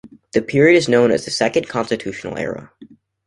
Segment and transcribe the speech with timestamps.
[0.33, 2.71] This period is known as the Second Constitutional Era.